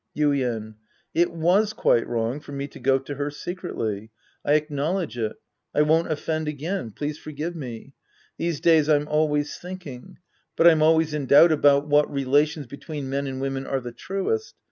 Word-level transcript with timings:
Yuien. 0.17 0.73
It 1.13 1.31
was 1.31 1.73
quite 1.73 2.07
wrong 2.07 2.39
for 2.39 2.53
me 2.53 2.67
to 2.69 2.79
go 2.79 2.97
to 2.97 3.13
her 3.13 3.29
secretly. 3.29 4.09
I 4.43 4.53
acknowledge 4.55 5.15
it. 5.15 5.33
I 5.75 5.83
won't 5.83 6.11
offend 6.11 6.47
again. 6.47 6.89
Please 6.89 7.19
forgive 7.19 7.55
me. 7.55 7.93
These 8.35 8.61
days, 8.61 8.89
I'm 8.89 9.07
always 9.07 9.57
thinking. 9.59 10.17
But 10.55 10.65
I'm 10.67 10.81
always 10.81 11.13
in 11.13 11.27
doubt 11.27 11.51
about 11.51 11.87
what 11.87 12.11
relations 12.11 12.65
between 12.65 13.11
men 13.11 13.27
and 13.27 13.39
women 13.39 13.67
are 13.67 13.79
the 13.79 13.91
truest. 13.91 14.55